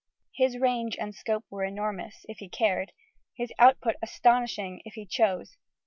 [0.33, 2.91] His range and scope were enormous, if he cared:
[3.35, 5.57] his output astonishing, if he chose....